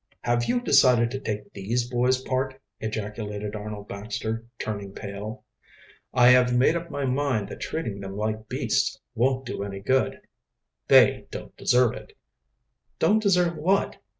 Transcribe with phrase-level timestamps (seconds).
[0.23, 5.43] "Have you decided to take these boys' part?" ejaculated Arnold Baxter, turning pale.
[6.11, 10.19] "I have made up my mind that treating them like beasts won't do any good."
[10.87, 12.17] "They don't deserve it."
[12.97, 13.97] "Don't deserve what?"